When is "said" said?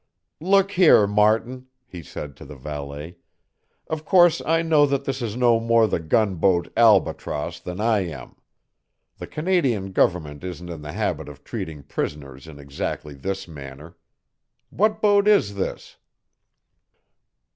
2.01-2.35